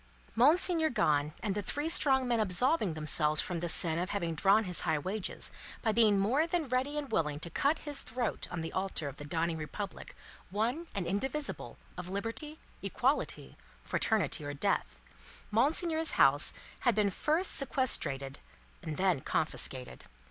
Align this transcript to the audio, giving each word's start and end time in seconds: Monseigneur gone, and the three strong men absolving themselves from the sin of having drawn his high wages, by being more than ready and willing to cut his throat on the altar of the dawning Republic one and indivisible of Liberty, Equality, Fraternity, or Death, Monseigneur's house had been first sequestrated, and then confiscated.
Monseigneur 0.35 0.89
gone, 0.89 1.31
and 1.43 1.53
the 1.53 1.61
three 1.61 1.87
strong 1.87 2.27
men 2.27 2.39
absolving 2.39 2.95
themselves 2.95 3.39
from 3.39 3.59
the 3.59 3.69
sin 3.69 3.99
of 3.99 4.09
having 4.09 4.33
drawn 4.33 4.63
his 4.63 4.81
high 4.81 4.97
wages, 4.97 5.51
by 5.83 5.91
being 5.91 6.17
more 6.17 6.47
than 6.47 6.67
ready 6.67 6.97
and 6.97 7.11
willing 7.11 7.39
to 7.39 7.51
cut 7.51 7.77
his 7.85 8.01
throat 8.01 8.47
on 8.49 8.61
the 8.61 8.73
altar 8.73 9.07
of 9.07 9.17
the 9.17 9.23
dawning 9.23 9.57
Republic 9.57 10.15
one 10.49 10.87
and 10.95 11.05
indivisible 11.05 11.77
of 11.99 12.09
Liberty, 12.09 12.57
Equality, 12.81 13.55
Fraternity, 13.83 14.43
or 14.43 14.55
Death, 14.55 14.97
Monseigneur's 15.51 16.13
house 16.13 16.51
had 16.79 16.95
been 16.95 17.11
first 17.11 17.51
sequestrated, 17.51 18.39
and 18.81 18.97
then 18.97 19.21
confiscated. 19.21 20.05